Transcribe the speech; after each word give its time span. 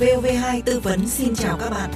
Vv2 0.00 0.62
tư 0.64 0.80
vấn 0.80 1.08
xin 1.08 1.34
chào 1.34 1.58
các 1.58 1.70
bạn. 1.70 1.90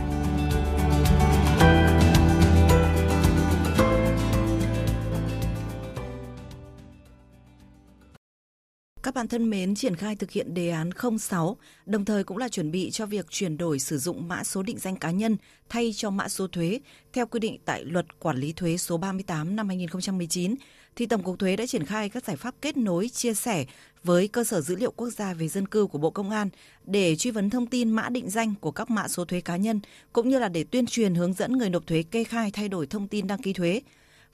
Các 9.02 9.14
bạn 9.14 9.29
thân 9.29 9.50
mến, 9.50 9.75
triển 9.75 9.96
khai 9.96 10.16
thực 10.16 10.30
hiện 10.30 10.54
đề 10.54 10.70
án 10.70 10.91
06, 11.18 11.57
đồng 11.86 12.04
thời 12.04 12.25
cũng 12.25 12.36
là 12.36 12.48
chuẩn 12.48 12.70
bị 12.70 12.91
cho 12.91 13.07
việc 13.07 13.27
chuyển 13.30 13.57
đổi 13.57 13.79
sử 13.79 13.98
dụng 13.98 14.29
mã 14.29 14.45
số 14.45 14.62
định 14.62 14.79
danh 14.79 14.96
cá 14.96 15.11
nhân 15.11 15.36
thay 15.68 15.93
cho 15.96 16.11
mã 16.11 16.29
số 16.29 16.46
thuế 16.46 16.80
theo 17.12 17.27
quy 17.27 17.41
định 17.41 17.59
tại 17.64 17.84
Luật 17.84 18.18
Quản 18.18 18.36
lý 18.36 18.52
thuế 18.52 18.77
số 18.77 18.96
38 18.96 19.57
năm 19.57 19.68
2019 19.68 20.54
thì 20.96 21.06
Tổng 21.06 21.22
cục 21.22 21.38
Thuế 21.38 21.56
đã 21.56 21.66
triển 21.66 21.84
khai 21.84 22.09
các 22.09 22.24
giải 22.24 22.36
pháp 22.36 22.54
kết 22.62 22.77
nối, 22.77 23.09
chia 23.09 23.34
sẻ 23.34 23.64
với 24.04 24.29
cơ 24.29 24.45
sở 24.45 24.60
dữ 24.60 24.77
liệu 24.77 24.91
quốc 24.91 25.10
gia 25.10 25.34
về 25.34 25.48
dân 25.48 25.66
cư 25.66 25.87
của 25.87 25.98
Bộ 25.98 26.10
Công 26.10 26.30
an 26.30 26.48
để 26.84 27.16
truy 27.16 27.30
vấn 27.30 27.50
thông 27.50 27.66
tin 27.66 27.91
mã 27.91 28.09
định 28.09 28.30
danh 28.30 28.55
của 28.60 28.70
các 28.70 28.91
mã 28.91 29.09
số 29.09 29.24
thuế 29.24 29.41
cá 29.41 29.56
nhân 29.56 29.80
cũng 30.12 30.28
như 30.28 30.38
là 30.38 30.48
để 30.48 30.64
tuyên 30.64 30.86
truyền 30.86 31.14
hướng 31.14 31.33
dẫn 31.33 31.59
người 31.59 31.70
nộp 31.70 31.86
thuế 31.86 32.02
kê 32.02 32.24
khai 32.24 32.50
thay 32.50 32.69
đổi 32.69 32.86
thông 32.86 33.09
tin 33.09 33.27
đăng 33.27 33.42
ký 33.42 33.52
thuế. 33.52 33.80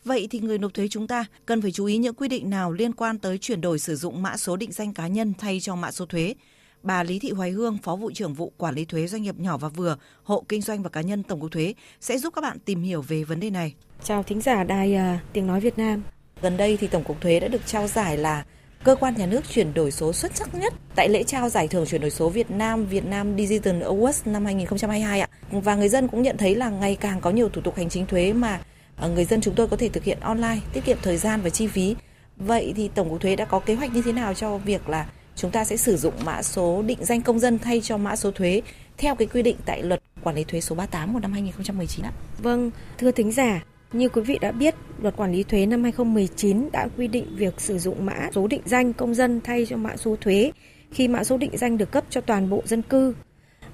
Vậy 0.04 0.26
thì 0.30 0.40
người 0.40 0.58
nộp 0.58 0.74
thuế 0.74 0.88
chúng 0.88 1.06
ta 1.06 1.24
cần 1.46 1.62
phải 1.62 1.72
chú 1.72 1.84
ý 1.84 1.96
những 1.96 2.14
quy 2.14 2.28
định 2.28 2.50
nào 2.50 2.72
liên 2.72 2.92
quan 2.92 3.18
tới 3.18 3.38
chuyển 3.38 3.60
đổi 3.60 3.78
sử 3.78 3.96
dụng 3.96 4.22
mã 4.22 4.36
số 4.36 4.56
định 4.56 4.72
danh 4.72 4.94
cá 4.94 5.06
nhân 5.06 5.32
thay 5.38 5.60
cho 5.60 5.77
mã 5.77 5.92
số 5.92 6.06
thuế? 6.06 6.34
Bà 6.82 7.02
Lý 7.02 7.18
Thị 7.18 7.30
Hoài 7.30 7.50
Hương, 7.50 7.78
Phó 7.78 7.96
vụ 7.96 8.10
trưởng 8.14 8.34
vụ 8.34 8.52
Quản 8.56 8.74
lý 8.74 8.84
thuế 8.84 9.06
doanh 9.06 9.22
nghiệp 9.22 9.38
nhỏ 9.38 9.56
và 9.56 9.68
vừa, 9.68 9.96
hộ 10.22 10.44
kinh 10.48 10.62
doanh 10.62 10.82
và 10.82 10.90
cá 10.90 11.00
nhân 11.00 11.22
Tổng 11.22 11.40
cục 11.40 11.52
Thuế 11.52 11.74
sẽ 12.00 12.18
giúp 12.18 12.34
các 12.34 12.40
bạn 12.40 12.58
tìm 12.58 12.82
hiểu 12.82 13.02
về 13.02 13.24
vấn 13.24 13.40
đề 13.40 13.50
này. 13.50 13.74
Chào 14.04 14.22
thính 14.22 14.40
giả 14.40 14.64
đài 14.64 14.94
uh, 14.94 15.32
tiếng 15.32 15.46
nói 15.46 15.60
Việt 15.60 15.78
Nam. 15.78 16.02
Gần 16.42 16.56
đây 16.56 16.77
thì 16.80 16.87
Tổng 16.87 17.05
cục 17.05 17.20
Thuế 17.20 17.41
đã 17.41 17.48
được 17.48 17.66
trao 17.66 17.87
giải 17.87 18.16
là 18.16 18.45
cơ 18.84 18.95
quan 18.95 19.15
nhà 19.16 19.27
nước 19.27 19.41
chuyển 19.48 19.74
đổi 19.74 19.91
số 19.91 20.12
xuất 20.12 20.37
sắc 20.37 20.55
nhất 20.55 20.73
tại 20.95 21.09
lễ 21.09 21.23
trao 21.23 21.48
giải 21.48 21.69
thưởng 21.69 21.87
chuyển 21.87 22.01
đổi 22.01 22.11
số 22.11 22.28
Việt 22.28 22.50
Nam 22.50 22.86
Việt 22.86 23.05
Nam 23.05 23.36
Digital 23.39 23.83
Awards 23.83 24.33
năm 24.33 24.45
2022 24.45 25.20
ạ. 25.20 25.28
Và 25.50 25.75
người 25.75 25.89
dân 25.89 26.08
cũng 26.08 26.22
nhận 26.22 26.36
thấy 26.36 26.55
là 26.55 26.70
ngày 26.70 26.97
càng 27.00 27.20
có 27.20 27.30
nhiều 27.30 27.48
thủ 27.48 27.61
tục 27.61 27.77
hành 27.77 27.89
chính 27.89 28.06
thuế 28.06 28.33
mà 28.33 28.61
à, 28.97 29.06
người 29.08 29.25
dân 29.25 29.41
chúng 29.41 29.55
tôi 29.55 29.69
có 29.69 29.77
thể 29.77 29.89
thực 29.89 30.05
hiện 30.05 30.20
online, 30.20 30.58
tiết 30.72 30.84
kiệm 30.84 30.98
thời 31.03 31.17
gian 31.17 31.41
và 31.41 31.50
chi 31.50 31.67
phí. 31.67 31.97
Vậy 32.36 32.73
thì 32.77 32.91
Tổng 32.95 33.11
cục 33.11 33.20
Thuế 33.20 33.36
đã 33.36 33.45
có 33.45 33.58
kế 33.58 33.75
hoạch 33.75 33.95
như 33.95 34.02
thế 34.02 34.12
nào 34.12 34.34
cho 34.34 34.58
việc 34.58 34.89
là 34.89 35.06
chúng 35.36 35.50
ta 35.50 35.64
sẽ 35.64 35.77
sử 35.77 35.97
dụng 35.97 36.14
mã 36.25 36.42
số 36.42 36.83
định 36.83 36.98
danh 37.00 37.23
công 37.23 37.39
dân 37.39 37.58
thay 37.58 37.80
cho 37.80 37.97
mã 37.97 38.17
số 38.17 38.30
thuế 38.30 38.62
theo 38.98 39.14
cái 39.14 39.28
quy 39.33 39.42
định 39.42 39.56
tại 39.67 39.83
luật 39.83 40.02
quản 40.23 40.36
lý 40.36 40.45
thuế 40.45 40.61
số 40.61 40.75
38 40.75 41.14
của 41.14 41.20
năm 41.20 41.33
2019 41.33 42.05
ạ? 42.05 42.12
Vâng, 42.39 42.70
thưa 42.98 43.11
thính 43.11 43.33
giả, 43.33 43.64
như 43.92 44.08
quý 44.08 44.23
vị 44.23 44.39
đã 44.41 44.52
biết, 44.52 44.75
Luật 45.02 45.16
Quản 45.16 45.32
lý 45.32 45.42
thuế 45.42 45.66
năm 45.66 45.82
2019 45.82 46.68
đã 46.72 46.88
quy 46.96 47.08
định 47.08 47.27
việc 47.36 47.60
sử 47.60 47.78
dụng 47.78 48.06
mã 48.06 48.30
số 48.32 48.46
định 48.46 48.60
danh 48.64 48.92
công 48.92 49.14
dân 49.14 49.40
thay 49.40 49.66
cho 49.66 49.77
mã 49.77 49.96
số 49.96 50.16
thuế 50.20 50.52
khi 50.90 51.08
mã 51.08 51.24
số 51.24 51.38
định 51.38 51.56
danh 51.56 51.78
được 51.78 51.90
cấp 51.90 52.05
cho 52.10 52.20
toàn 52.20 52.50
bộ 52.50 52.62
dân 52.64 52.82
cư. 52.82 53.14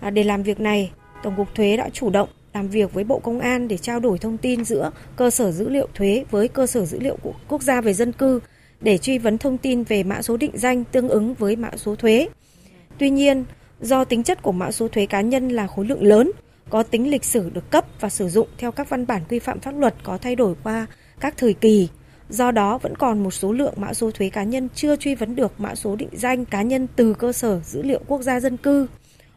À, 0.01 0.11
để 0.11 0.25
làm 0.25 0.43
việc 0.43 0.61
này, 0.61 0.91
Tổng 1.23 1.37
cục 1.37 1.55
Thuế 1.55 1.77
đã 1.77 1.89
chủ 1.93 2.11
động 2.11 2.29
làm 2.55 2.69
việc 2.69 2.95
với 2.95 3.05
Bộ 3.05 3.19
Công 3.19 3.41
an 3.41 3.69
để 3.69 3.77
trao 3.77 4.01
đổi 4.01 4.19
thông 4.19 4.37
tin 4.37 4.65
giữa 4.65 4.91
cơ 5.17 5.31
sở 5.31 5.53
dữ 5.53 5.69
liệu 5.69 5.89
thuế 5.95 6.25
với 6.31 6.49
cơ 6.49 6.67
sở 6.67 6.85
dữ 6.85 7.01
liệu 7.01 7.17
của 7.23 7.33
quốc 7.49 7.63
gia 7.63 7.81
về 7.81 7.95
dân 7.95 8.13
cư 8.13 8.41
để 8.81 8.99
truy 8.99 9.19
vấn 9.19 9.39
thông 9.39 9.59
tin 9.59 9.83
về 9.83 10.03
mã 10.03 10.23
số 10.23 10.37
định 10.37 10.53
danh 10.55 10.85
tương 10.85 11.09
ứng 11.09 11.35
với 11.35 11.57
mã 11.57 11.71
số 11.77 11.97
thuế. 11.97 12.29
Tuy 12.99 13.11
nhiên, 13.11 13.45
do 13.81 14.05
tính 14.05 14.23
chất 14.23 14.43
của 14.43 14.53
mã 14.53 14.73
số 14.73 14.89
thuế 14.89 15.07
cá 15.07 15.21
nhân 15.21 15.49
là 15.49 15.67
khối 15.67 15.87
lượng 15.87 16.03
lớn, 16.03 16.31
có 16.71 16.83
tính 16.83 17.11
lịch 17.11 17.25
sử 17.25 17.51
được 17.51 17.71
cấp 17.71 17.85
và 18.01 18.09
sử 18.09 18.29
dụng 18.29 18.49
theo 18.59 18.73
các 18.73 18.89
văn 18.89 19.07
bản 19.07 19.23
quy 19.29 19.39
phạm 19.39 19.61
pháp 19.61 19.75
luật 19.79 19.95
có 20.03 20.19
thay 20.19 20.37
đổi 20.37 20.55
qua 20.63 20.87
các 21.21 21.35
thời 21.37 21.55
kỳ. 21.55 21.89
Do 22.29 22.51
đó 22.51 22.79
vẫn 22.79 22.97
còn 22.97 23.23
một 23.23 23.31
số 23.31 23.53
lượng 23.53 23.75
mã 23.77 23.95
số 23.95 24.11
thuế 24.11 24.29
cá 24.29 24.43
nhân 24.43 24.69
chưa 24.75 24.97
truy 24.97 25.15
vấn 25.15 25.37
được 25.37 25.53
mã 25.61 25.75
số 25.75 25.97
định 25.97 26.09
danh 26.13 26.45
cá 26.45 26.63
nhân 26.63 26.87
từ 26.97 27.15
cơ 27.15 27.33
sở 27.33 27.61
dữ 27.65 27.83
liệu 27.83 28.01
quốc 28.07 28.23
gia 28.23 28.41
dân 28.41 28.57
cư. 28.57 28.87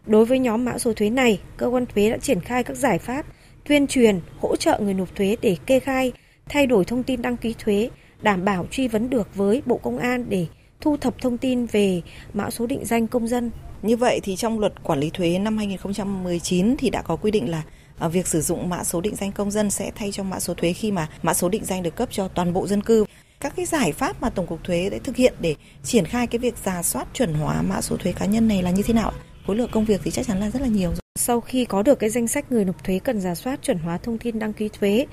Đối 0.06 0.26
với 0.26 0.40
nhóm 0.40 0.66
mã 0.66 0.78
số 0.78 0.94
thuế 0.94 1.10
này, 1.10 1.40
cơ 1.58 1.68
quan 1.68 1.86
thuế 1.86 2.10
đã 2.10 2.18
triển 2.18 2.42
khai 2.42 2.64
các 2.64 2.78
giải 2.78 3.00
pháp 3.00 3.26
tuyên 3.68 3.88
truyền, 3.88 4.20
hỗ 4.40 4.56
trợ 4.56 4.80
người 4.80 4.94
nộp 4.94 5.16
thuế 5.16 5.36
để 5.42 5.58
kê 5.66 5.80
khai, 5.80 6.12
thay 6.50 6.68
đổi 6.68 6.86
thông 6.86 7.04
tin 7.04 7.22
đăng 7.22 7.38
ký 7.38 7.56
thuế, 7.60 7.90
đảm 8.22 8.46
bảo 8.46 8.66
truy 8.72 8.88
vấn 8.88 9.10
được 9.10 9.36
với 9.36 9.62
Bộ 9.66 9.78
Công 9.78 9.98
an 9.98 10.26
để 10.30 10.46
thu 10.82 10.98
thập 10.98 11.22
thông 11.22 11.38
tin 11.38 11.66
về 11.66 12.02
mã 12.34 12.50
số 12.50 12.68
định 12.68 12.86
danh 12.86 13.08
công 13.08 13.28
dân 13.28 13.52
như 13.82 13.98
vậy 13.98 14.20
thì 14.24 14.36
trong 14.36 14.60
luật 14.60 14.84
quản 14.84 15.00
lý 15.00 15.10
thuế 15.10 15.40
năm 15.40 15.58
2019 15.58 16.76
thì 16.78 16.90
đã 16.90 17.02
có 17.02 17.16
quy 17.16 17.32
định 17.32 17.50
là 17.50 17.64
À, 18.00 18.08
việc 18.08 18.28
sử 18.28 18.42
dụng 18.42 18.70
mã 18.70 18.84
số 18.84 19.02
định 19.02 19.16
danh 19.16 19.32
công 19.32 19.52
dân 19.52 19.70
sẽ 19.70 19.92
thay 19.96 20.12
cho 20.12 20.24
mã 20.24 20.40
số 20.40 20.54
thuế 20.54 20.74
khi 20.74 20.92
mà 20.92 21.10
mã 21.24 21.34
số 21.34 21.50
định 21.50 21.66
danh 21.66 21.84
được 21.84 21.96
cấp 21.96 22.10
cho 22.12 22.28
toàn 22.28 22.54
bộ 22.54 22.68
dân 22.68 22.82
cư. 22.82 23.06
Các 23.40 23.54
cái 23.56 23.66
giải 23.66 23.92
pháp 23.92 24.22
mà 24.22 24.30
Tổng 24.30 24.48
cục 24.48 24.64
Thuế 24.64 24.90
đã 24.90 24.98
thực 25.04 25.16
hiện 25.16 25.34
để 25.40 25.56
triển 25.84 26.06
khai 26.06 26.28
cái 26.28 26.40
việc 26.40 26.58
giả 26.64 26.84
soát 26.84 27.08
chuẩn 27.14 27.34
hóa 27.34 27.62
mã 27.62 27.82
số 27.82 27.98
thuế 27.98 28.12
cá 28.12 28.26
nhân 28.26 28.48
này 28.48 28.64
là 28.64 28.72
như 28.72 28.84
thế 28.84 28.94
nào? 28.94 29.12
Khối 29.48 29.56
lượng 29.56 29.70
công 29.72 29.86
việc 29.86 30.02
thì 30.04 30.12
chắc 30.12 30.26
chắn 30.26 30.40
là 30.40 30.50
rất 30.50 30.62
là 30.62 30.68
nhiều. 30.68 30.94
Sau 31.20 31.42
khi 31.42 31.66
có 31.66 31.84
được 31.84 32.00
cái 32.00 32.10
danh 32.10 32.28
sách 32.28 32.52
người 32.52 32.66
nộp 32.66 32.84
thuế 32.84 33.00
cần 33.00 33.22
giả 33.22 33.36
soát 33.36 33.60
chuẩn 33.64 33.78
hóa 33.78 33.98
thông 33.98 34.18
tin 34.18 34.40
đăng 34.40 34.54
ký 34.54 34.70
thuế, 34.70 35.06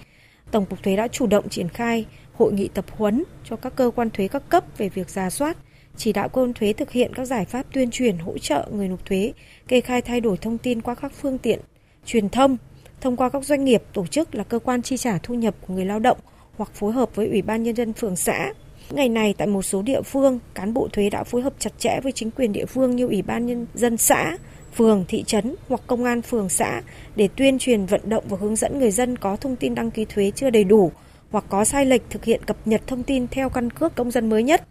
Tổng 0.50 0.67
cục 0.67 0.83
Thuế 0.83 0.97
đã 0.97 1.09
chủ 1.09 1.27
động 1.27 1.49
triển 1.49 1.69
khai 1.69 2.06
hội 2.33 2.53
nghị 2.53 2.69
tập 2.69 2.84
huấn 2.91 3.25
cho 3.44 3.56
các 3.56 3.77
cơ 3.77 3.91
quan 3.97 4.11
thuế 4.11 4.28
các 4.28 4.49
cấp 4.49 4.65
về 4.78 4.89
việc 4.89 5.11
giả 5.11 5.31
soát, 5.31 5.56
chỉ 5.97 6.12
đạo 6.12 6.28
cơ 6.28 6.43
quan 6.43 6.53
thuế 6.55 6.73
thực 6.73 6.91
hiện 6.91 7.15
các 7.15 7.25
giải 7.25 7.44
pháp 7.44 7.67
tuyên 7.73 7.91
truyền 7.91 8.19
hỗ 8.19 8.39
trợ 8.39 8.69
người 8.73 8.89
nộp 8.89 9.06
thuế 9.06 9.33
kê 9.69 9.81
khai 9.81 10.03
thay 10.03 10.21
đổi 10.21 10.37
thông 10.37 10.59
tin 10.59 10.81
qua 10.81 10.94
các 10.94 11.12
phương 11.21 11.39
tiện 11.39 11.61
truyền 12.06 12.28
thông 12.28 12.56
thông 13.04 13.16
qua 13.16 13.28
các 13.28 13.44
doanh 13.44 13.65
nghiệp 13.65 13.82
tổ 13.92 14.06
chức 14.06 14.34
là 14.34 14.44
cơ 14.44 14.59
quan 14.59 14.82
chi 14.82 14.97
trả 14.97 15.19
thu 15.19 15.34
nhập 15.34 15.54
của 15.66 15.75
người 15.75 15.84
lao 15.84 15.98
động 15.98 16.19
hoặc 16.56 16.70
phối 16.75 16.92
hợp 16.92 17.16
với 17.16 17.28
ủy 17.28 17.42
ban 17.42 17.62
nhân 17.62 17.76
dân 17.76 17.92
phường 17.92 18.16
xã 18.16 18.53
Ngày 18.91 19.09
này 19.09 19.34
tại 19.38 19.47
một 19.47 19.62
số 19.62 19.82
địa 19.82 20.03
phương, 20.03 20.38
cán 20.54 20.75
bộ 20.75 20.88
thuế 20.92 21.10
đã 21.10 21.25
phối 21.25 21.43
hợp 21.43 21.53
chặt 21.59 21.70
chẽ 21.78 22.00
với 22.03 22.12
chính 22.12 22.31
quyền 22.31 22.53
địa 22.53 22.66
phương 22.66 22.97
như 22.97 23.06
ủy 23.06 23.22
ban 23.22 23.47
nhân 23.47 23.66
dân 23.75 23.97
xã, 23.97 24.37
phường, 24.75 25.04
thị 25.09 25.25
trấn 25.26 25.54
hoặc 25.69 25.81
công 25.87 26.04
an 26.04 26.22
phường 26.22 26.48
xã 26.48 26.82
để 27.16 27.28
tuyên 27.37 27.59
truyền 27.59 27.87
vận 27.87 28.00
động 28.04 28.25
và 28.28 28.37
hướng 28.41 28.56
dẫn 28.56 28.78
người 28.78 28.91
dân 28.91 29.19
có 29.19 29.37
thông 29.37 29.56
tin 29.56 29.75
đăng 29.75 29.91
ký 29.91 30.04
thuế 30.04 30.32
chưa 30.34 30.50
đầy 30.50 30.64
đủ 30.64 30.93
hoặc 31.31 31.44
có 31.48 31.64
sai 31.64 31.87
lệch 31.87 32.03
thực 32.10 32.25
hiện 32.25 32.41
cập 32.47 32.56
nhật 32.64 32.81
thông 32.87 33.03
tin 33.03 33.26
theo 33.28 33.48
căn 33.48 33.70
cước 33.70 33.94
công 33.94 34.10
dân 34.10 34.28
mới 34.28 34.43
nhất. 34.43 34.66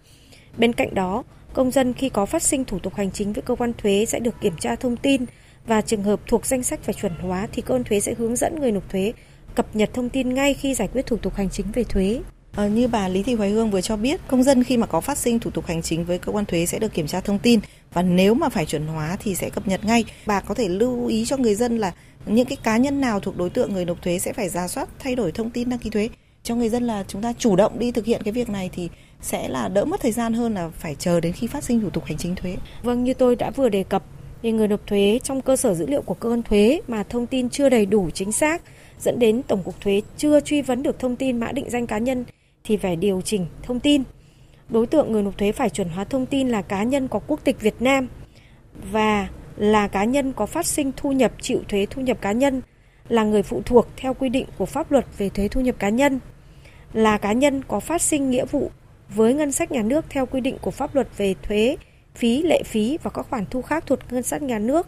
Bên 0.58 0.74
cạnh 0.74 0.96
đó, 0.96 1.24
công 1.54 1.72
dân 1.72 1.94
khi 1.94 2.10
có 2.10 2.26
phát 2.26 2.44
sinh 2.44 2.66
thủ 2.66 2.80
tục 2.80 2.96
hành 2.96 3.12
chính 3.12 3.34
với 3.34 3.42
cơ 3.42 3.56
quan 3.56 3.74
thuế 3.78 4.06
sẽ 4.06 4.20
được 4.20 4.42
kiểm 4.42 4.54
tra 4.60 4.76
thông 4.76 4.98
tin 4.98 5.26
và 5.68 5.82
trường 5.82 6.04
hợp 6.04 6.20
thuộc 6.28 6.46
danh 6.46 6.64
sách 6.64 6.80
phải 6.84 6.94
chuẩn 6.94 7.14
hóa 7.22 7.48
thì 7.52 7.62
cơ 7.62 7.76
quan 7.76 7.84
thuế 7.84 8.00
sẽ 8.00 8.14
hướng 8.18 8.36
dẫn 8.36 8.60
người 8.60 8.72
nộp 8.72 8.90
thuế 8.90 9.14
cập 9.56 9.76
nhật 9.76 9.90
thông 9.94 10.10
tin 10.10 10.34
ngay 10.34 10.54
khi 10.54 10.74
giải 10.74 10.88
quyết 10.94 11.06
thủ 11.06 11.18
tục 11.18 11.36
hành 11.36 11.50
chính 11.50 11.66
về 11.74 11.84
thuế. 11.84 12.22
À, 12.56 12.68
như 12.68 12.88
bà 12.88 13.08
Lý 13.08 13.24
Thị 13.24 13.34
Hoài 13.34 13.50
Hương 13.50 13.72
vừa 13.72 13.82
cho 13.82 13.98
biết, 13.98 14.22
công 14.28 14.44
dân 14.44 14.64
khi 14.64 14.78
mà 14.78 14.88
có 14.88 15.02
phát 15.02 15.18
sinh 15.18 15.40
thủ 15.40 15.52
tục 15.52 15.66
hành 15.66 15.82
chính 15.82 16.06
với 16.06 16.20
cơ 16.20 16.32
quan 16.32 16.46
thuế 16.46 16.66
sẽ 16.66 16.80
được 16.80 16.94
kiểm 16.94 17.08
tra 17.08 17.20
thông 17.20 17.40
tin 17.40 17.60
và 17.94 18.02
nếu 18.02 18.34
mà 18.34 18.50
phải 18.50 18.66
chuẩn 18.66 18.88
hóa 18.88 19.18
thì 19.20 19.36
sẽ 19.36 19.50
cập 19.50 19.68
nhật 19.68 19.86
ngay. 19.86 20.06
Bà 20.26 20.40
có 20.40 20.56
thể 20.56 20.70
lưu 20.70 21.08
ý 21.08 21.26
cho 21.26 21.38
người 21.38 21.56
dân 21.56 21.78
là 21.78 21.94
những 22.26 22.46
cái 22.46 22.58
cá 22.64 22.78
nhân 22.78 23.02
nào 23.02 23.20
thuộc 23.20 23.38
đối 23.38 23.50
tượng 23.50 23.74
người 23.74 23.86
nộp 23.86 24.02
thuế 24.02 24.20
sẽ 24.20 24.34
phải 24.34 24.50
ra 24.50 24.68
soát 24.68 24.90
thay 25.00 25.16
đổi 25.16 25.32
thông 25.32 25.50
tin 25.50 25.70
đăng 25.70 25.80
ký 25.80 25.90
thuế 25.90 26.10
cho 26.44 26.56
người 26.56 26.70
dân 26.70 26.84
là 26.84 27.04
chúng 27.08 27.22
ta 27.22 27.34
chủ 27.38 27.56
động 27.56 27.80
đi 27.80 27.92
thực 27.92 28.06
hiện 28.06 28.22
cái 28.24 28.32
việc 28.32 28.50
này 28.50 28.70
thì 28.74 28.90
sẽ 29.22 29.48
là 29.48 29.68
đỡ 29.68 29.86
mất 29.86 30.02
thời 30.02 30.12
gian 30.12 30.34
hơn 30.34 30.54
là 30.54 30.70
phải 30.70 30.96
chờ 31.00 31.20
đến 31.20 31.34
khi 31.34 31.48
phát 31.48 31.64
sinh 31.64 31.82
thủ 31.82 31.90
tục 31.90 32.06
hành 32.06 32.18
chính 32.18 32.36
thuế. 32.36 32.58
Vâng, 32.84 33.04
như 33.04 33.14
tôi 33.14 33.36
đã 33.36 33.52
vừa 33.52 33.70
đề 33.70 33.84
cập, 33.84 34.04
thì 34.44 34.52
người 34.52 34.68
nộp 34.68 34.88
thuế 34.88 35.20
trong 35.24 35.42
cơ 35.42 35.56
sở 35.56 35.74
dữ 35.74 35.86
liệu 35.88 36.02
của 36.02 36.14
cơ 36.14 36.30
quan 36.30 36.44
thuế 36.44 36.82
mà 36.88 37.04
thông 37.04 37.28
tin 37.28 37.50
chưa 37.50 37.70
đầy 37.70 37.86
đủ 37.86 38.10
chính 38.14 38.32
xác 38.32 38.62
dẫn 39.00 39.20
đến 39.20 39.44
Tổng 39.44 39.64
cục 39.64 39.82
Thuế 39.82 40.02
chưa 40.18 40.40
truy 40.40 40.62
vấn 40.62 40.84
được 40.84 41.00
thông 41.00 41.16
tin 41.16 41.40
mã 41.40 41.52
định 41.52 41.70
danh 41.70 41.88
cá 41.88 41.98
nhân 41.98 42.26
thì 42.64 42.78
phải 42.78 42.96
điều 42.96 43.22
chỉnh 43.22 43.46
thông 43.64 43.80
tin. 43.80 44.04
Đối 44.70 44.88
tượng 44.88 45.12
người 45.12 45.24
nộp 45.24 45.38
thuế 45.38 45.52
phải 45.52 45.70
chuẩn 45.70 45.90
hóa 45.90 46.04
thông 46.04 46.26
tin 46.26 46.50
là 46.50 46.62
cá 46.62 46.84
nhân 46.84 47.08
có 47.08 47.20
quốc 47.28 47.40
tịch 47.44 47.62
Việt 47.62 47.76
Nam 47.80 48.08
và 48.92 49.28
là 49.58 49.88
cá 49.88 50.04
nhân 50.04 50.34
có 50.34 50.46
phát 50.46 50.66
sinh 50.66 50.92
thu 50.98 51.12
nhập 51.12 51.32
chịu 51.42 51.60
thuế 51.68 51.86
thu 51.90 52.02
nhập 52.02 52.18
cá 52.22 52.32
nhân, 52.32 52.62
là 53.10 53.24
người 53.24 53.44
phụ 53.44 53.62
thuộc 53.66 53.88
theo 53.98 54.14
quy 54.14 54.30
định 54.30 54.46
của 54.58 54.66
pháp 54.66 54.92
luật 54.92 55.06
về 55.18 55.30
thuế 55.30 55.48
thu 55.48 55.62
nhập 55.62 55.76
cá 55.80 55.90
nhân, 55.90 56.20
là 56.94 57.18
cá 57.18 57.34
nhân 57.34 57.62
có 57.68 57.80
phát 57.80 58.02
sinh 58.02 58.30
nghĩa 58.30 58.46
vụ 58.46 58.72
với 59.10 59.34
ngân 59.34 59.52
sách 59.52 59.72
nhà 59.72 59.82
nước 59.82 60.06
theo 60.10 60.26
quy 60.26 60.42
định 60.42 60.58
của 60.62 60.72
pháp 60.72 60.96
luật 60.96 61.08
về 61.18 61.36
thuế, 61.44 61.78
phí, 62.16 62.44
lệ 62.44 62.64
phí 62.66 62.98
và 63.04 63.12
các 63.12 63.26
khoản 63.30 63.46
thu 63.50 63.62
khác 63.62 63.84
thuộc 63.88 64.00
ngân 64.12 64.24
sách 64.24 64.42
nhà 64.42 64.60
nước, 64.60 64.88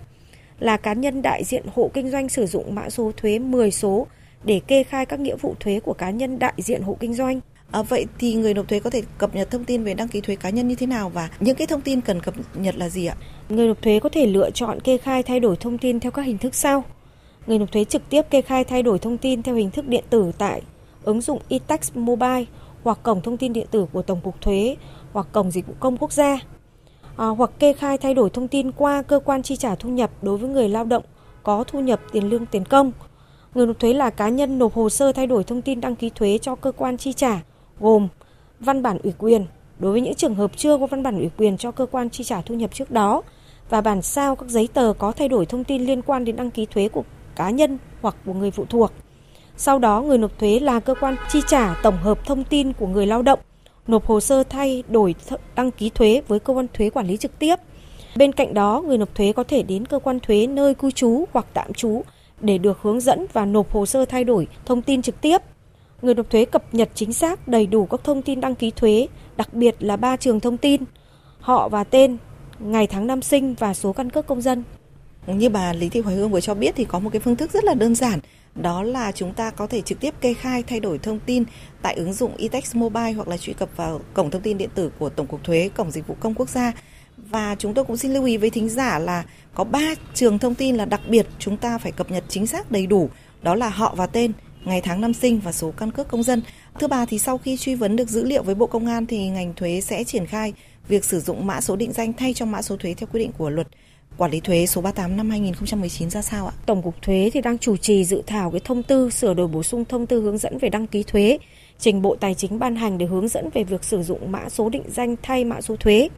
là 0.60 0.77
cá 0.77 0.94
nhân 0.94 1.22
đại 1.22 1.44
diện 1.44 1.63
hộ 1.75 1.92
kinh 1.94 2.12
doanh 2.12 2.30
sử 2.30 2.45
dụng 2.45 2.75
mã 2.75 2.89
số 2.89 3.12
thuế 3.18 3.39
10 3.39 3.72
số 3.72 4.07
để 4.44 4.62
kê 4.68 4.83
khai 4.83 5.06
các 5.06 5.19
nghĩa 5.19 5.36
vụ 5.36 5.56
thuế 5.60 5.80
của 5.80 5.94
cá 5.94 6.10
nhân 6.10 6.39
đại 6.39 6.54
diện 6.57 6.81
hộ 6.81 6.98
kinh 7.00 7.13
doanh. 7.13 7.39
À, 7.72 7.81
vậy 7.81 8.06
thì 8.19 8.33
người 8.33 8.54
nộp 8.54 8.68
thuế 8.68 8.80
có 8.80 8.89
thể 8.89 9.01
cập 9.18 9.36
nhật 9.36 9.51
thông 9.51 9.63
tin 9.63 9.83
về 9.83 9.94
đăng 9.94 10.07
ký 10.07 10.22
thuế 10.22 10.36
cá 10.36 10.50
nhân 10.50 10.68
như 10.68 10.75
thế 10.75 10.88
nào 10.88 11.10
và 11.10 11.30
những 11.39 11.56
cái 11.56 11.68
thông 11.68 11.81
tin 11.81 12.01
cần 12.01 12.22
cập 12.22 12.33
nhật 12.54 12.75
là 12.75 12.89
gì 12.89 13.06
ạ? 13.06 13.16
Người 13.50 13.68
nộp 13.68 13.81
thuế 13.81 14.00
có 14.00 14.10
thể 14.10 14.27
lựa 14.27 14.51
chọn 14.51 14.80
kê 14.80 14.98
khai 14.98 15.24
thay 15.24 15.39
đổi 15.39 15.56
thông 15.56 15.77
tin 15.77 16.00
theo 16.00 16.12
các 16.12 16.22
hình 16.22 16.38
thức 16.38 16.56
sau. 16.56 16.83
Người 17.48 17.60
nộp 17.60 17.72
thuế 17.72 17.83
trực 17.83 18.10
tiếp 18.10 18.22
kê 18.30 18.42
khai 18.42 18.63
thay 18.63 18.83
đổi 18.83 19.00
thông 19.00 19.18
tin 19.18 19.44
theo 19.44 19.56
hình 19.56 19.72
thức 19.72 19.88
điện 19.88 20.04
tử 20.10 20.31
tại 20.38 20.62
ứng 21.04 21.22
dụng 21.22 21.39
eTax 21.50 21.92
Mobile 21.95 22.45
hoặc 22.83 23.00
cổng 23.04 23.22
thông 23.22 23.38
tin 23.38 23.54
điện 23.54 23.68
tử 23.72 23.86
của 23.94 24.01
Tổng 24.01 24.22
cục 24.24 24.42
Thuế 24.42 24.75
hoặc 25.13 25.27
cổng 25.31 25.51
dịch 25.51 25.68
vụ 25.68 25.74
công 25.80 25.98
quốc 25.98 26.13
gia. 26.13 26.39
À, 27.18 27.28
hoặc 27.28 27.52
kê 27.60 27.74
khai 27.74 27.98
thay 27.98 28.14
đổi 28.14 28.30
thông 28.30 28.48
tin 28.48 28.72
qua 28.72 29.02
cơ 29.02 29.20
quan 29.20 29.44
chi 29.44 29.56
trả 29.56 29.76
thu 29.76 29.90
nhập 29.90 30.12
đối 30.22 30.38
với 30.38 30.50
người 30.50 30.70
lao 30.70 30.86
động 30.86 31.04
có 31.44 31.64
thu 31.64 31.80
nhập 31.80 32.00
tiền 32.12 32.30
lương 32.30 32.46
tiền 32.46 32.66
công. 32.66 32.92
Người 33.54 33.68
nộp 33.68 33.80
thuế 33.80 33.94
là 33.94 34.10
cá 34.10 34.30
nhân 34.30 34.60
nộp 34.60 34.74
hồ 34.74 34.90
sơ 34.90 35.12
thay 35.12 35.28
đổi 35.28 35.44
thông 35.44 35.62
tin 35.62 35.82
đăng 35.82 35.96
ký 35.96 36.10
thuế 36.10 36.38
cho 36.42 36.56
cơ 36.56 36.72
quan 36.72 36.98
chi 36.98 37.14
trả 37.14 37.42
gồm 37.80 38.08
văn 38.60 38.84
bản 38.84 38.98
ủy 39.04 39.14
quyền, 39.18 39.46
đối 39.80 39.92
với 39.92 40.02
những 40.02 40.16
trường 40.16 40.36
hợp 40.36 40.52
chưa 40.58 40.78
có 40.78 40.88
văn 40.88 41.04
bản 41.04 41.18
ủy 41.18 41.30
quyền 41.38 41.58
cho 41.58 41.72
cơ 41.72 41.86
quan 41.86 42.10
chi 42.10 42.24
trả 42.24 42.42
thu 42.42 42.56
nhập 42.56 42.74
trước 42.74 42.92
đó 42.92 43.22
và 43.70 43.82
bản 43.82 44.02
sao 44.02 44.36
các 44.36 44.50
giấy 44.50 44.70
tờ 44.74 44.94
có 45.00 45.12
thay 45.12 45.30
đổi 45.30 45.46
thông 45.46 45.64
tin 45.64 45.82
liên 45.82 46.02
quan 46.02 46.26
đến 46.26 46.36
đăng 46.36 46.52
ký 46.52 46.66
thuế 46.66 46.90
của 46.90 47.04
cá 47.36 47.50
nhân 47.50 47.78
hoặc 48.02 48.16
của 48.26 48.34
người 48.34 48.52
phụ 48.52 48.66
thuộc. 48.70 48.92
Sau 49.58 49.80
đó, 49.80 50.02
người 50.02 50.18
nộp 50.18 50.40
thuế 50.40 50.60
là 50.60 50.80
cơ 50.80 50.96
quan 51.00 51.16
chi 51.32 51.42
trả 51.48 51.76
tổng 51.84 51.98
hợp 51.98 52.26
thông 52.26 52.44
tin 52.44 52.74
của 52.74 52.88
người 52.88 53.08
lao 53.08 53.22
động, 53.22 53.40
nộp 53.88 54.06
hồ 54.06 54.20
sơ 54.20 54.44
thay 54.44 54.84
đổi 54.90 55.16
đăng 55.56 55.72
ký 55.72 55.90
thuế 55.90 56.22
với 56.28 56.40
cơ 56.40 56.54
quan 56.54 56.68
thuế 56.74 56.90
quản 56.90 57.08
lý 57.08 57.18
trực 57.18 57.40
tiếp. 57.40 57.56
Bên 58.16 58.32
cạnh 58.32 58.54
đó, 58.54 58.84
người 58.86 58.98
nộp 58.98 59.16
thuế 59.16 59.34
có 59.34 59.44
thể 59.44 59.64
đến 59.64 59.86
cơ 59.86 60.00
quan 60.00 60.20
thuế 60.20 60.48
nơi 60.48 60.74
cư 60.74 60.92
trú 60.92 61.26
hoặc 61.34 61.46
tạm 61.54 61.74
trú 61.74 62.02
để 62.42 62.58
được 62.58 62.80
hướng 62.82 63.00
dẫn 63.00 63.26
và 63.34 63.46
nộp 63.46 63.72
hồ 63.72 63.86
sơ 63.86 64.06
thay 64.06 64.24
đổi 64.24 64.48
thông 64.66 64.82
tin 64.82 65.02
trực 65.02 65.22
tiếp. 65.22 65.42
Người 66.02 66.14
nộp 66.14 66.30
thuế 66.30 66.46
cập 66.46 66.74
nhật 66.74 66.90
chính 66.96 67.14
xác 67.14 67.48
đầy 67.48 67.66
đủ 67.66 67.86
các 67.86 68.04
thông 68.04 68.22
tin 68.22 68.42
đăng 68.42 68.56
ký 68.56 68.72
thuế, 68.72 69.08
đặc 69.38 69.54
biệt 69.54 69.76
là 69.80 69.96
ba 69.96 70.18
trường 70.18 70.40
thông 70.40 70.58
tin, 70.58 70.82
họ 71.40 71.70
và 71.70 71.84
tên, 71.84 72.18
ngày 72.60 72.88
tháng 72.88 73.08
năm 73.08 73.22
sinh 73.22 73.54
và 73.54 73.74
số 73.74 73.94
căn 73.94 74.10
cước 74.10 74.28
công 74.28 74.42
dân. 74.42 74.64
Như 75.28 75.50
bà 75.50 75.74
Lý 75.74 75.90
Thị 75.90 76.00
Hoài 76.00 76.16
Hương 76.16 76.32
vừa 76.32 76.42
cho 76.42 76.54
biết 76.54 76.76
thì 76.76 76.86
có 76.86 77.00
một 77.00 77.10
cái 77.14 77.20
phương 77.20 77.36
thức 77.36 77.52
rất 77.52 77.64
là 77.64 77.74
đơn 77.74 77.96
giản 77.96 78.20
đó 78.56 78.84
là 78.84 79.12
chúng 79.12 79.34
ta 79.34 79.50
có 79.52 79.68
thể 79.68 79.81
trực 79.81 80.00
tiếp 80.00 80.13
kê 80.22 80.34
khai 80.34 80.63
thay 80.63 80.80
đổi 80.80 80.98
thông 80.98 81.19
tin 81.19 81.44
tại 81.81 81.96
ứng 81.96 82.13
dụng 82.13 82.38
eTex 82.38 82.75
Mobile 82.75 83.12
hoặc 83.12 83.28
là 83.28 83.38
truy 83.38 83.54
cập 83.54 83.69
vào 83.78 84.02
cổng 84.13 84.31
thông 84.31 84.42
tin 84.42 84.57
điện 84.57 84.69
tử 84.75 84.92
của 85.00 85.10
Tổng 85.10 85.28
cục 85.28 85.44
Thuế, 85.44 85.69
cổng 85.75 85.92
dịch 85.92 86.07
vụ 86.07 86.16
công 86.19 86.34
quốc 86.34 86.50
gia. 86.50 86.72
Và 87.18 87.56
chúng 87.60 87.74
tôi 87.74 87.86
cũng 87.86 87.98
xin 87.98 88.13
lưu 88.13 88.25
ý 88.25 88.38
với 88.38 88.50
thính 88.50 88.69
giả 88.69 89.00
là 89.00 89.24
có 89.54 89.63
3 89.63 89.80
trường 90.13 90.40
thông 90.40 90.56
tin 90.56 90.75
là 90.75 90.86
đặc 90.86 91.02
biệt 91.07 91.28
chúng 91.40 91.57
ta 91.57 91.78
phải 91.78 91.92
cập 91.92 92.12
nhật 92.12 92.24
chính 92.28 92.48
xác 92.48 92.72
đầy 92.72 92.88
đủ, 92.88 93.10
đó 93.42 93.56
là 93.56 93.69
họ 93.69 93.94
và 93.98 94.07
tên, 94.07 94.31
ngày 94.66 94.81
tháng 94.81 95.01
năm 95.01 95.13
sinh 95.13 95.40
và 95.40 95.51
số 95.51 95.72
căn 95.78 95.92
cước 95.92 96.08
công 96.08 96.24
dân. 96.24 96.42
Thưa 96.80 96.88
bà 96.88 97.06
thì 97.06 97.19
sau 97.19 97.38
khi 97.38 97.58
truy 97.58 97.75
vấn 97.75 97.96
được 97.96 98.10
dữ 98.10 98.24
liệu 98.24 98.44
với 98.44 98.56
Bộ 98.56 98.68
Công 98.68 98.88
an 98.88 99.06
thì 99.06 99.28
ngành 99.28 99.54
thuế 99.54 99.81
sẽ 99.81 100.04
triển 100.04 100.25
khai 100.25 100.54
việc 100.88 101.06
sử 101.06 101.19
dụng 101.19 101.48
mã 101.48 101.62
số 101.62 101.75
định 101.75 101.94
danh 101.94 102.13
thay 102.13 102.34
cho 102.34 102.46
mã 102.46 102.62
số 102.62 102.78
thuế 102.78 102.94
theo 102.94 103.08
quy 103.13 103.19
định 103.19 103.31
của 103.38 103.50
luật 103.50 103.68
quản 104.18 104.32
lý 104.32 104.40
thuế 104.40 104.66
số 104.66 104.82
38 104.82 105.18
năm 105.18 105.30
2019 105.30 106.10
ra 106.10 106.22
sao 106.22 106.48
ạ? 106.48 106.54
Tổng 106.66 106.82
cục 106.82 107.02
thuế 107.02 107.30
thì 107.34 107.42
đang 107.42 107.58
chủ 107.58 107.78
trì 107.78 108.06
dự 108.06 108.22
thảo 108.28 108.52
cái 108.52 108.62
thông 108.64 108.84
tư 108.84 109.10
sửa 109.10 109.34
đổi 109.34 109.48
bổ 109.48 109.64
sung 109.64 109.86
thông 109.86 110.06
tư 110.06 110.22
hướng 110.22 110.38
dẫn 110.38 110.58
về 110.58 110.70
đăng 110.70 110.88
ký 110.88 111.04
thuế, 111.04 111.38
trình 111.80 112.02
Bộ 112.02 112.16
Tài 112.16 112.34
chính 112.34 112.60
ban 112.60 112.76
hành 112.76 112.98
để 112.98 113.06
hướng 113.06 113.28
dẫn 113.28 113.50
về 113.54 113.64
việc 113.64 113.84
sử 113.84 114.04
dụng 114.04 114.32
mã 114.32 114.50
số 114.50 114.70
định 114.70 114.84
danh 114.88 115.16
thay 115.22 115.44
mã 115.44 115.62
số 115.62 115.76
thuế. 115.76 116.10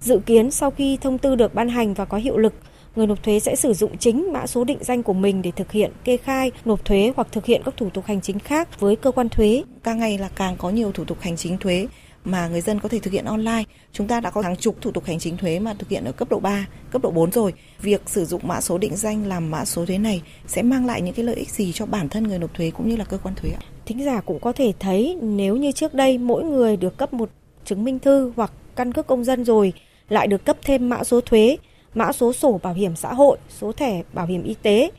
Dự 0.00 0.20
kiến 0.26 0.50
sau 0.50 0.70
khi 0.70 0.98
thông 1.00 1.18
tư 1.18 1.34
được 1.34 1.54
ban 1.54 1.68
hành 1.68 1.94
và 1.94 2.04
có 2.04 2.18
hiệu 2.18 2.36
lực, 2.38 2.54
người 2.96 3.06
nộp 3.06 3.22
thuế 3.22 3.40
sẽ 3.40 3.56
sử 3.56 3.72
dụng 3.72 3.98
chính 3.98 4.32
mã 4.32 4.46
số 4.46 4.64
định 4.64 4.78
danh 4.80 5.02
của 5.02 5.12
mình 5.12 5.42
để 5.42 5.50
thực 5.50 5.72
hiện 5.72 5.92
kê 6.04 6.16
khai, 6.16 6.50
nộp 6.64 6.84
thuế 6.84 7.12
hoặc 7.16 7.28
thực 7.32 7.46
hiện 7.46 7.62
các 7.64 7.76
thủ 7.76 7.90
tục 7.90 8.04
hành 8.06 8.20
chính 8.20 8.38
khác 8.38 8.80
với 8.80 8.96
cơ 8.96 9.10
quan 9.10 9.28
thuế. 9.28 9.62
Càng 9.82 9.98
ngày 9.98 10.18
là 10.18 10.28
càng 10.36 10.56
có 10.58 10.70
nhiều 10.70 10.92
thủ 10.92 11.04
tục 11.04 11.20
hành 11.20 11.36
chính 11.36 11.58
thuế 11.58 11.86
mà 12.24 12.48
người 12.48 12.60
dân 12.60 12.80
có 12.80 12.88
thể 12.88 12.98
thực 12.98 13.12
hiện 13.12 13.24
online. 13.24 13.62
Chúng 13.92 14.06
ta 14.06 14.20
đã 14.20 14.30
có 14.30 14.40
hàng 14.40 14.56
chục 14.56 14.76
thủ 14.80 14.90
tục 14.90 15.04
hành 15.04 15.18
chính 15.18 15.36
thuế 15.36 15.58
mà 15.58 15.74
thực 15.74 15.88
hiện 15.88 16.04
ở 16.04 16.12
cấp 16.12 16.28
độ 16.30 16.40
3, 16.40 16.66
cấp 16.90 17.02
độ 17.02 17.10
4 17.10 17.32
rồi. 17.32 17.52
Việc 17.80 18.02
sử 18.06 18.24
dụng 18.24 18.40
mã 18.44 18.60
số 18.60 18.78
định 18.78 18.96
danh 18.96 19.26
làm 19.26 19.50
mã 19.50 19.64
số 19.64 19.86
thuế 19.86 19.98
này 19.98 20.22
sẽ 20.46 20.62
mang 20.62 20.86
lại 20.86 21.02
những 21.02 21.14
cái 21.14 21.24
lợi 21.24 21.34
ích 21.34 21.50
gì 21.50 21.72
cho 21.72 21.86
bản 21.86 22.08
thân 22.08 22.28
người 22.28 22.38
nộp 22.38 22.54
thuế 22.54 22.70
cũng 22.70 22.88
như 22.88 22.96
là 22.96 23.04
cơ 23.04 23.18
quan 23.18 23.34
thuế 23.34 23.50
ạ? 23.50 23.60
Thính 23.86 24.04
giả 24.04 24.20
cũng 24.20 24.40
có 24.40 24.52
thể 24.52 24.72
thấy 24.78 25.16
nếu 25.22 25.56
như 25.56 25.72
trước 25.72 25.94
đây 25.94 26.18
mỗi 26.18 26.44
người 26.44 26.76
được 26.76 26.96
cấp 26.96 27.12
một 27.12 27.30
chứng 27.64 27.84
minh 27.84 27.98
thư 27.98 28.32
hoặc 28.36 28.52
căn 28.76 28.92
cước 28.92 29.06
công 29.06 29.24
dân 29.24 29.44
rồi 29.44 29.72
lại 30.08 30.26
được 30.26 30.44
cấp 30.44 30.56
thêm 30.64 30.88
mã 30.88 31.04
số 31.04 31.20
thuế, 31.20 31.56
mã 31.94 32.12
số 32.12 32.32
sổ 32.32 32.60
bảo 32.62 32.74
hiểm 32.74 32.96
xã 32.96 33.14
hội, 33.14 33.38
số 33.48 33.72
thẻ 33.72 34.02
bảo 34.12 34.26
hiểm 34.26 34.42
y 34.44 34.54
tế. 34.62 34.90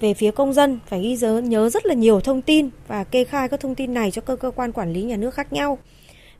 Về 0.00 0.14
phía 0.14 0.30
công 0.30 0.52
dân 0.52 0.78
phải 0.86 1.02
ghi 1.02 1.16
nhớ, 1.16 1.40
nhớ 1.40 1.70
rất 1.70 1.86
là 1.86 1.94
nhiều 1.94 2.20
thông 2.20 2.42
tin 2.42 2.68
và 2.88 3.04
kê 3.04 3.24
khai 3.24 3.48
các 3.48 3.60
thông 3.60 3.74
tin 3.74 3.94
này 3.94 4.10
cho 4.10 4.22
cơ 4.22 4.36
cơ 4.36 4.50
quan 4.50 4.72
quản 4.72 4.92
lý 4.92 5.02
nhà 5.02 5.16
nước 5.16 5.34
khác 5.34 5.52
nhau. 5.52 5.78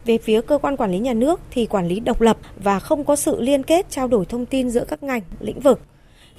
Về 0.04 0.18
phía 0.18 0.40
cơ 0.40 0.58
quan 0.58 0.76
quản 0.76 0.92
lý 0.92 0.98
nhà 0.98 1.12
nước 1.12 1.40
thì 1.50 1.66
quản 1.66 1.88
lý 1.88 2.00
độc 2.00 2.20
lập 2.20 2.38
và 2.56 2.78
không 2.78 3.04
có 3.04 3.16
sự 3.16 3.40
liên 3.40 3.62
kết 3.62 3.90
trao 3.90 4.08
đổi 4.08 4.24
thông 4.24 4.46
tin 4.46 4.70
giữa 4.70 4.84
các 4.84 5.02
ngành, 5.02 5.22
lĩnh 5.40 5.60
vực. 5.60 5.80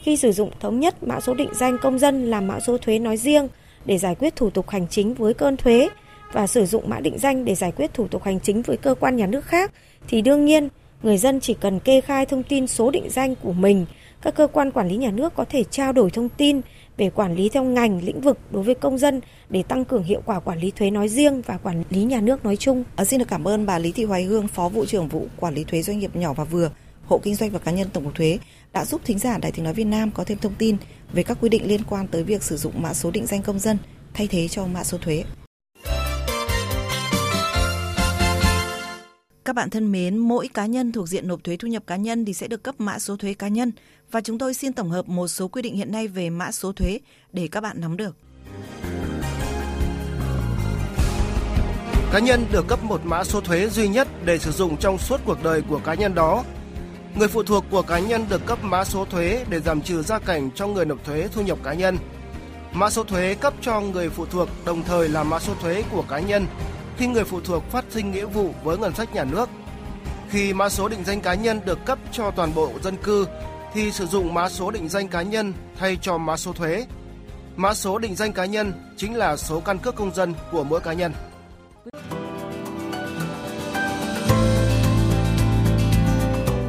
Khi 0.01 0.18
sử 0.18 0.31
dụng 0.31 0.51
thống 0.60 0.80
nhất 0.80 1.04
mã 1.04 1.19
số 1.19 1.33
định 1.33 1.50
danh 1.54 1.77
công 1.81 2.00
dân 2.00 2.25
làm 2.25 2.48
mã 2.48 2.60
số 2.60 2.77
thuế 2.77 3.00
nói 3.00 3.18
riêng 3.18 3.48
để 3.86 3.98
giải 3.98 4.15
quyết 4.15 4.36
thủ 4.36 4.50
tục 4.50 4.69
hành 4.69 4.88
chính 4.89 5.13
với 5.13 5.33
cơ 5.33 5.51
thuế 5.57 5.89
và 6.31 6.48
sử 6.48 6.65
dụng 6.65 6.89
mã 6.89 7.00
định 7.00 7.18
danh 7.18 7.45
để 7.45 7.56
giải 7.56 7.71
quyết 7.71 7.94
thủ 7.94 8.07
tục 8.07 8.24
hành 8.24 8.39
chính 8.39 8.62
với 8.62 8.77
cơ 8.77 8.95
quan 8.95 9.15
nhà 9.15 9.27
nước 9.27 9.45
khác 9.45 9.71
thì 10.07 10.21
đương 10.21 10.45
nhiên 10.45 10.69
người 11.04 11.18
dân 11.18 11.39
chỉ 11.39 11.54
cần 11.54 11.80
kê 11.80 12.01
khai 12.01 12.25
thông 12.25 12.44
tin 12.44 12.68
số 12.68 12.92
định 12.92 13.09
danh 13.09 13.36
của 13.36 13.54
mình, 13.54 13.86
các 14.21 14.36
cơ 14.36 14.48
quan 14.48 14.71
quản 14.71 14.88
lý 14.88 14.95
nhà 14.95 15.12
nước 15.12 15.36
có 15.36 15.45
thể 15.45 15.63
trao 15.63 15.94
đổi 15.94 16.09
thông 16.09 16.30
tin 16.30 16.62
về 16.98 17.10
quản 17.10 17.36
lý 17.36 17.50
theo 17.50 17.63
ngành, 17.63 18.04
lĩnh 18.04 18.22
vực 18.22 18.40
đối 18.51 18.63
với 18.63 18.75
công 18.75 18.98
dân 18.98 19.22
để 19.50 19.63
tăng 19.63 19.86
cường 19.86 20.04
hiệu 20.04 20.22
quả 20.25 20.40
quản 20.40 20.60
lý 20.60 20.72
thuế 20.72 20.92
nói 20.92 21.10
riêng 21.10 21.42
và 21.42 21.57
quản 21.57 21.84
lý 21.90 22.04
nhà 22.04 22.22
nước 22.22 22.45
nói 22.45 22.56
chung. 22.57 22.84
À, 22.95 23.06
xin 23.06 23.19
được 23.19 23.28
cảm 23.28 23.48
ơn 23.48 23.66
bà 23.66 23.80
Lý 23.80 23.92
Thị 23.92 24.04
Hoài 24.04 24.24
Hương, 24.24 24.48
Phó 24.48 24.69
vụ 24.69 24.86
trưởng 24.86 25.07
vụ 25.07 25.28
quản 25.40 25.54
lý 25.54 25.63
thuế 25.63 25.81
doanh 25.81 26.00
nghiệp 26.00 26.16
nhỏ 26.16 26.34
và 26.34 26.44
vừa, 26.44 26.72
hộ 27.06 27.19
kinh 27.24 27.36
doanh 27.36 27.50
và 27.50 27.60
cá 27.60 27.72
nhân 27.72 27.88
Tổng 27.94 28.04
cục 28.04 28.16
Thuế 28.16 28.40
đã 28.74 28.86
giúp 28.86 29.01
thính 29.04 29.19
giả 29.19 29.38
Đài 29.38 29.51
Tiếng 29.51 29.66
nói 29.66 29.74
Việt 29.74 29.84
Nam 29.84 30.12
có 30.12 30.24
thêm 30.24 30.38
thông 30.38 30.56
tin 30.56 30.78
về 31.13 31.24
các 31.24 31.38
quy 31.42 31.50
định 31.50 31.68
liên 31.68 31.81
quan 31.90 32.07
tới 32.07 32.24
việc 32.24 32.44
sử 32.44 32.57
dụng 32.57 32.81
mã 32.81 32.94
số 32.94 33.12
định 33.12 33.25
danh 33.25 33.42
công 33.42 33.60
dân 33.60 33.78
thay 34.13 34.28
thế 34.28 34.48
cho 34.48 34.68
mã 34.68 34.84
số 34.84 34.98
thuế. 34.98 35.24
Các 39.45 39.56
bạn 39.56 39.69
thân 39.69 39.92
mến, 39.92 40.18
mỗi 40.18 40.48
cá 40.48 40.66
nhân 40.66 40.92
thuộc 40.92 41.07
diện 41.07 41.28
nộp 41.28 41.44
thuế 41.44 41.57
thu 41.57 41.68
nhập 41.68 41.84
cá 41.88 41.95
nhân 41.95 42.25
thì 42.25 42.34
sẽ 42.34 42.48
được 42.48 42.63
cấp 42.63 42.75
mã 42.78 43.00
số 43.00 43.16
thuế 43.16 43.34
cá 43.34 43.48
nhân 43.48 43.72
và 44.13 44.21
chúng 44.21 44.38
tôi 44.38 44.54
xin 44.54 44.74
tổng 44.74 44.89
hợp 44.89 45.10
một 45.10 45.27
số 45.27 45.48
quy 45.48 45.62
định 45.62 45.75
hiện 45.75 45.92
nay 45.92 46.07
về 46.07 46.30
mã 46.30 46.51
số 46.51 46.71
thuế 46.71 47.00
để 47.31 47.48
các 47.51 47.62
bạn 47.62 47.81
nắm 47.81 47.98
được. 47.98 48.15
Cá 52.12 52.19
nhân 52.19 52.45
được 52.51 52.68
cấp 52.68 52.83
một 52.83 53.01
mã 53.04 53.24
số 53.24 53.42
thuế 53.42 53.69
duy 53.69 53.88
nhất 53.88 54.07
để 54.25 54.39
sử 54.39 54.51
dụng 54.51 54.77
trong 54.77 54.98
suốt 54.98 55.21
cuộc 55.25 55.44
đời 55.44 55.62
của 55.69 55.80
cá 55.80 55.94
nhân 55.94 56.15
đó. 56.15 56.44
Người 57.15 57.27
phụ 57.27 57.44
thuộc 57.44 57.65
của 57.71 57.81
cá 57.81 58.00
nhân 58.00 58.25
được 58.30 58.45
cấp 58.45 58.60
mã 58.63 58.83
số 58.83 59.06
thuế 59.06 59.45
để 59.50 59.60
giảm 59.60 59.81
trừ 59.81 60.01
gia 60.01 60.19
cảnh 60.19 60.50
cho 60.56 60.68
người 60.68 60.86
nộp 60.86 61.06
thuế 61.06 61.27
thu 61.33 61.42
nhập 61.42 61.57
cá 61.63 61.74
nhân. 61.74 61.98
Mã 62.74 62.89
số 62.89 63.04
thuế 63.04 63.36
cấp 63.36 63.54
cho 63.62 63.81
người 63.81 64.09
phụ 64.09 64.25
thuộc 64.25 64.50
đồng 64.66 64.83
thời 64.83 65.09
là 65.09 65.24
mã 65.24 65.39
số 65.39 65.54
thuế 65.62 65.83
của 65.92 66.04
cá 66.09 66.19
nhân 66.19 66.45
khi 66.98 67.07
người 67.07 67.24
phụ 67.24 67.42
thuộc 67.42 67.63
phát 67.71 67.86
sinh 67.89 68.12
nghĩa 68.12 68.25
vụ 68.25 68.54
với 68.63 68.77
ngân 68.77 68.95
sách 68.95 69.13
nhà 69.13 69.24
nước. 69.24 69.50
Khi 70.30 70.54
mã 70.54 70.69
số 70.69 70.89
định 70.89 71.04
danh 71.04 71.21
cá 71.21 71.33
nhân 71.33 71.62
được 71.66 71.86
cấp 71.86 72.00
cho 72.12 72.31
toàn 72.31 72.56
bộ 72.56 72.71
dân 72.83 72.98
cư 73.04 73.25
thì 73.74 73.92
sử 73.92 74.06
dụng 74.06 74.34
mã 74.34 74.50
số 74.50 74.72
định 74.72 74.90
danh 74.90 75.08
cá 75.08 75.22
nhân 75.22 75.54
thay 75.80 75.98
cho 76.02 76.18
mã 76.18 76.38
số 76.38 76.54
thuế. 76.54 76.86
Mã 77.56 77.74
số 77.74 77.98
định 77.98 78.16
danh 78.16 78.34
cá 78.34 78.46
nhân 78.46 78.74
chính 78.98 79.16
là 79.16 79.38
số 79.38 79.60
căn 79.60 79.78
cước 79.78 79.96
công 79.96 80.16
dân 80.16 80.34
của 80.52 80.64
mỗi 80.64 80.80
cá 80.80 80.94
nhân. 80.94 81.14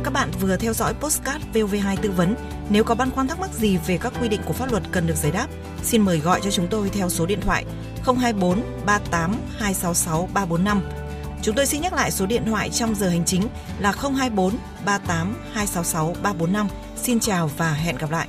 Các 0.05 0.12
bạn 0.12 0.31
vừa 0.41 0.56
theo 0.56 0.73
dõi 0.73 0.95
postcard 0.95 1.45
VOV2 1.52 1.97
tư 2.02 2.11
vấn. 2.11 2.35
Nếu 2.69 2.85
có 2.85 2.95
băn 2.95 3.11
khoăn 3.11 3.28
thắc 3.28 3.40
mắc 3.40 3.50
gì 3.52 3.78
về 3.87 3.99
các 3.99 4.12
quy 4.21 4.28
định 4.28 4.40
của 4.47 4.52
pháp 4.52 4.71
luật 4.71 4.83
cần 4.93 5.07
được 5.07 5.17
giải 5.17 5.33
đáp, 5.33 5.47
xin 5.83 6.02
mời 6.02 6.19
gọi 6.19 6.40
cho 6.45 6.50
chúng 6.50 6.67
tôi 6.71 6.88
theo 6.88 7.09
số 7.09 7.26
điện 7.26 7.40
thoại 7.40 7.64
024 8.05 8.62
38 8.87 9.37
266 9.59 10.28
345. 10.35 11.03
Chúng 11.45 11.55
tôi 11.55 11.67
xin 11.67 11.81
nhắc 11.81 11.93
lại 11.93 12.11
số 12.11 12.27
điện 12.27 12.43
thoại 12.47 12.71
trong 12.71 12.95
giờ 12.95 13.09
hành 13.09 13.25
chính 13.25 13.43
là 13.79 13.93
024 13.93 14.55
38 14.85 15.35
266 15.53 16.15
345. 16.23 16.69
Xin 16.97 17.21
chào 17.21 17.51
và 17.57 17.73
hẹn 17.73 17.97
gặp 17.97 18.11
lại. 18.11 18.29